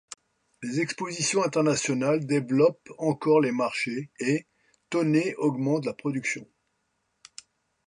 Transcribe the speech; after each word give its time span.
Les 0.63 0.79
expositions 0.79 1.43
internationales 1.43 2.25
développent 2.25 2.89
encore 2.97 3.39
les 3.39 3.51
marchés, 3.51 4.09
et 4.19 4.47
Thonet 4.89 5.35
augmente 5.35 5.85
la 5.85 5.93
production. 5.93 6.47